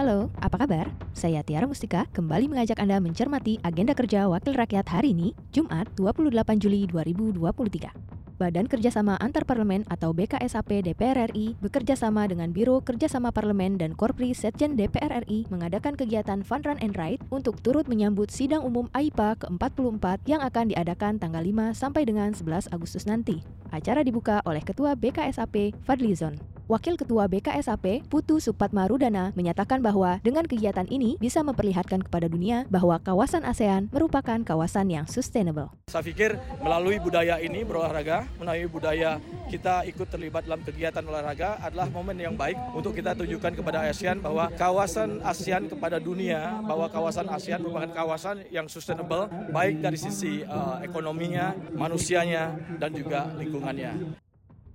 Halo, 0.00 0.32
apa 0.40 0.64
kabar? 0.64 0.88
Saya 1.12 1.44
Tiara 1.44 1.68
Mustika 1.68 2.08
kembali 2.16 2.48
mengajak 2.48 2.80
Anda 2.80 2.96
mencermati 3.04 3.60
agenda 3.60 3.92
kerja 3.92 4.32
Wakil 4.32 4.56
Rakyat 4.56 4.88
hari 4.88 5.12
ini, 5.12 5.36
Jumat 5.52 5.92
28 6.00 6.56
Juli 6.56 6.88
2023. 6.88 7.92
Badan 8.40 8.64
Kerjasama 8.64 9.20
Antar 9.20 9.44
Parlemen 9.44 9.84
atau 9.92 10.16
BKSAP 10.16 10.88
DPR 10.88 11.28
RI 11.28 11.52
bekerja 11.60 12.00
sama 12.00 12.24
dengan 12.24 12.48
Biro 12.48 12.80
Kerjasama 12.80 13.28
Parlemen 13.28 13.76
dan 13.76 13.92
Korpri 13.92 14.32
Setjen 14.32 14.72
DPR 14.72 15.20
RI 15.28 15.44
mengadakan 15.52 15.92
kegiatan 15.92 16.40
Fun 16.40 16.64
Run 16.64 16.80
and 16.80 16.96
Ride 16.96 17.20
untuk 17.28 17.60
turut 17.60 17.84
menyambut 17.84 18.32
sidang 18.32 18.64
umum 18.64 18.88
AIPA 18.96 19.36
ke-44 19.44 20.24
yang 20.24 20.40
akan 20.40 20.72
diadakan 20.72 21.20
tanggal 21.20 21.44
5 21.44 21.76
sampai 21.76 22.08
dengan 22.08 22.32
11 22.32 22.72
Agustus 22.72 23.04
nanti. 23.04 23.44
Acara 23.68 24.00
dibuka 24.00 24.40
oleh 24.48 24.64
Ketua 24.64 24.96
BKSAP 24.96 25.76
Fadlizon. 25.84 26.59
Wakil 26.70 26.94
Ketua 26.94 27.26
BKSAP, 27.26 28.06
Putu 28.06 28.38
Supatmarudana, 28.38 29.34
menyatakan 29.34 29.82
bahwa 29.82 30.22
dengan 30.22 30.46
kegiatan 30.46 30.86
ini 30.86 31.18
bisa 31.18 31.42
memperlihatkan 31.42 32.06
kepada 32.06 32.30
dunia 32.30 32.62
bahwa 32.70 32.94
kawasan 33.02 33.42
ASEAN 33.42 33.90
merupakan 33.90 34.38
kawasan 34.46 34.86
yang 34.86 35.02
sustainable. 35.10 35.66
Saya 35.90 36.06
pikir 36.06 36.38
melalui 36.62 37.02
budaya 37.02 37.42
ini 37.42 37.66
berolahraga, 37.66 38.22
melalui 38.38 38.70
budaya 38.70 39.18
kita 39.50 39.82
ikut 39.90 40.14
terlibat 40.14 40.46
dalam 40.46 40.62
kegiatan 40.62 41.02
olahraga 41.02 41.58
adalah 41.58 41.90
momen 41.90 42.14
yang 42.22 42.38
baik 42.38 42.54
untuk 42.70 42.94
kita 42.94 43.18
tunjukkan 43.18 43.58
kepada 43.58 43.90
ASEAN 43.90 44.22
bahwa 44.22 44.46
kawasan 44.54 45.18
ASEAN 45.26 45.66
kepada 45.66 45.98
dunia, 45.98 46.54
bahwa 46.62 46.86
kawasan 46.86 47.26
ASEAN 47.34 47.66
merupakan 47.66 47.90
kawasan 47.90 48.46
yang 48.54 48.70
sustainable 48.70 49.26
baik 49.50 49.82
dari 49.82 49.98
sisi 49.98 50.46
uh, 50.46 50.78
ekonominya, 50.86 51.50
manusianya, 51.74 52.54
dan 52.78 52.94
juga 52.94 53.26
lingkungannya. 53.34 54.29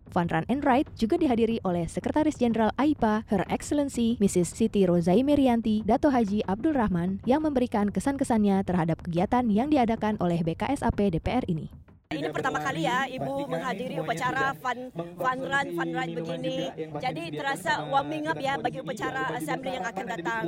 Fun 0.10 0.28
Run 0.28 0.44
and 0.50 0.66
Ride 0.66 0.90
juga 0.98 1.16
dihadiri 1.16 1.62
oleh 1.64 1.88
Sekretaris 1.88 2.36
Jenderal 2.36 2.74
AIPA, 2.76 3.24
Her 3.30 3.46
Excellency 3.48 4.18
Mrs. 4.18 4.52
Siti 4.58 4.84
Rozai 4.84 5.22
Merianti, 5.22 5.86
Dato 5.86 6.10
Haji 6.10 6.44
Abdul 6.50 6.74
Rahman, 6.74 7.22
yang 7.30 7.46
memberikan 7.46 7.94
kesan-kesannya 7.94 8.66
terhadap 8.66 9.06
kegiatan 9.06 9.46
yang 9.48 9.70
diadakan 9.70 10.18
oleh 10.18 10.42
BKSAP 10.42 11.16
DPR 11.16 11.46
ini. 11.46 11.85
Ini 12.16 12.28
pertama 12.32 12.58
kali 12.64 12.88
ya 12.88 13.04
Ibu 13.12 13.34
menghadiri 13.52 13.96
upacara 14.00 14.56
fun, 14.56 14.90
fun 14.96 15.40
run, 15.44 15.68
fun 15.76 15.90
ride 15.92 16.14
begini. 16.16 16.58
Jadi 17.04 17.24
terasa 17.36 17.84
warming 17.92 18.32
up 18.32 18.40
ya 18.40 18.56
bagi 18.56 18.80
upacara 18.80 19.36
assembly 19.36 19.72
yang 19.76 19.86
akan 19.86 20.06
datang. 20.08 20.44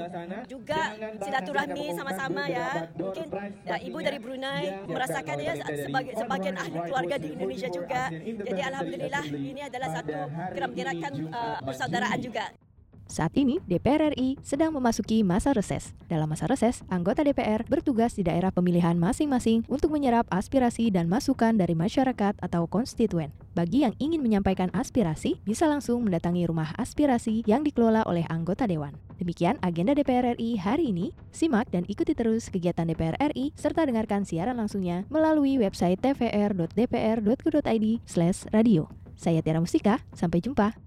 Juga 0.47 0.81
silaturahmi 1.19 1.85
sama-sama 1.91 2.43
ya. 2.47 2.87
Mungkin 2.95 3.27
ya, 3.67 3.75
Ibu 3.83 3.97
dari 3.99 4.19
Brunei 4.23 4.63
merasakan 4.87 5.37
ya 5.43 5.53
sebagai 5.59 6.13
sebagian 6.15 6.55
ahli 6.55 6.79
keluarga 6.87 7.15
di 7.19 7.27
Indonesia 7.35 7.69
juga. 7.69 8.01
Jadi 8.15 8.61
Alhamdulillah 8.63 9.25
ini 9.27 9.61
adalah 9.63 9.89
satu 9.91 10.13
gerakan 10.71 11.13
uh, 11.33 11.59
persaudaraan 11.65 12.19
juga. 12.23 12.45
Saat 13.07 13.39
ini, 13.39 13.63
DPR 13.65 14.13
RI 14.13 14.37
sedang 14.43 14.75
memasuki 14.75 15.23
masa 15.23 15.55
reses. 15.55 15.95
Dalam 16.11 16.27
masa 16.27 16.43
reses, 16.45 16.83
anggota 16.91 17.23
DPR 17.23 17.63
bertugas 17.65 18.19
di 18.19 18.27
daerah 18.27 18.51
pemilihan 18.51 18.99
masing-masing 18.99 19.63
untuk 19.71 19.95
menyerap 19.95 20.27
aspirasi 20.27 20.91
dan 20.91 21.07
masukan 21.07 21.55
dari 21.55 21.71
masyarakat 21.71 22.35
atau 22.43 22.67
konstituen. 22.67 23.31
Bagi 23.55 23.87
yang 23.87 23.95
ingin 23.97 24.21
menyampaikan 24.21 24.69
aspirasi, 24.75 25.39
bisa 25.47 25.65
langsung 25.65 26.05
mendatangi 26.05 26.45
rumah 26.45 26.75
aspirasi 26.77 27.41
yang 27.47 27.63
dikelola 27.63 28.03
oleh 28.05 28.27
anggota 28.29 28.67
dewan. 28.67 28.91
Demikian 29.17 29.57
agenda 29.65 29.97
DPR 29.97 30.37
RI 30.37 30.61
hari 30.61 30.93
ini. 30.93 31.09
Simak 31.33 31.73
dan 31.73 31.89
ikuti 31.89 32.13
terus 32.13 32.53
kegiatan 32.53 32.85
DPR 32.85 33.17
RI 33.33 33.49
serta 33.57 33.81
dengarkan 33.87 34.29
siaran 34.29 34.61
langsungnya 34.61 35.09
melalui 35.09 35.57
website 35.57 35.97
tvr.dpr.go.id/radio. 36.03 38.83
Saya 39.17 39.41
Tiara 39.41 39.57
Mustika, 39.57 39.97
sampai 40.13 40.45
jumpa. 40.45 40.86